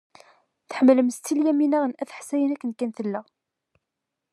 Tḥemmlem 0.69 1.09
Setti 1.11 1.33
Lyamina 1.35 1.79
n 1.89 1.97
At 2.01 2.15
Ḥsayen 2.17 2.53
akken 2.55 2.71
kan 2.79 2.91
tella. 2.97 3.21